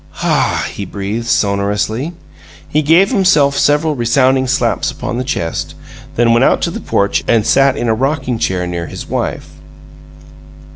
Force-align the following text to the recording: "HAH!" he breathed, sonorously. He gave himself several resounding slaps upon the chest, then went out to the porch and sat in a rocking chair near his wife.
"HAH!" 0.13 0.63
he 0.73 0.83
breathed, 0.83 1.27
sonorously. 1.27 2.13
He 2.67 2.81
gave 2.81 3.11
himself 3.11 3.55
several 3.55 3.93
resounding 3.93 4.47
slaps 4.47 4.89
upon 4.89 5.19
the 5.19 5.23
chest, 5.23 5.75
then 6.15 6.33
went 6.33 6.43
out 6.43 6.59
to 6.63 6.71
the 6.71 6.81
porch 6.81 7.23
and 7.27 7.45
sat 7.45 7.77
in 7.77 7.87
a 7.87 7.93
rocking 7.93 8.39
chair 8.39 8.65
near 8.65 8.87
his 8.87 9.07
wife. 9.07 9.51